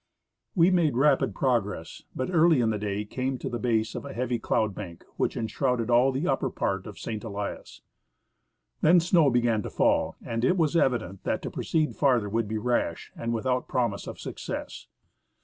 We 0.55 0.71
made 0.71 0.97
rapid 0.97 1.35
progress, 1.35 2.01
but 2.15 2.31
early 2.31 2.59
in 2.59 2.71
the 2.71 2.79
day 2.79 3.05
came 3.05 3.37
to 3.37 3.49
the 3.49 3.59
base 3.59 3.93
of 3.93 4.03
a 4.03 4.13
heavy 4.13 4.39
cloud 4.39 4.73
bank 4.73 5.03
which 5.15 5.37
enshrouded 5.37 5.91
all 5.91 6.11
the 6.11 6.27
upper 6.27 6.49
part 6.49 6.87
of 6.87 6.97
St. 6.97 7.23
Elias. 7.23 7.81
Then 8.81 8.99
snow 8.99 9.29
began 9.29 9.61
to 9.61 9.69
fall, 9.69 10.15
and 10.23 10.43
it 10.43 10.57
was 10.57 10.75
evident 10.75 11.23
that 11.25 11.43
to 11.43 11.51
proceed 11.51 11.95
farther 11.95 12.29
would 12.29 12.47
be 12.47 12.57
rash 12.57 13.11
and 13.15 13.31
Avithout 13.31 13.67
promise 13.67 14.07
of 14.07 14.19
success. 14.19 14.87